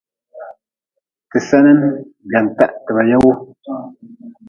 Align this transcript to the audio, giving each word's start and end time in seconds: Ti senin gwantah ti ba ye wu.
Ti 1.29 1.39
senin 1.47 1.79
gwantah 2.29 2.73
ti 2.83 2.91
ba 2.95 3.03
ye 3.09 3.17
wu. 3.23 3.31